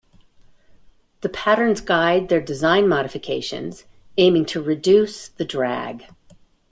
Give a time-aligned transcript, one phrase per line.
[1.21, 3.85] The patterns guide their design modifications,
[4.17, 6.05] aiming to reduce the drag.